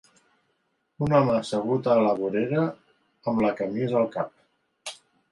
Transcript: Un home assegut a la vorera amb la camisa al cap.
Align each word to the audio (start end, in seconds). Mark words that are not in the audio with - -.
Un 1.07 1.11
home 1.17 1.33
assegut 1.39 1.89
a 1.95 1.97
la 2.07 2.13
vorera 2.21 2.63
amb 3.33 3.43
la 3.47 3.51
camisa 3.61 3.99
al 4.01 4.09
cap. 4.17 4.95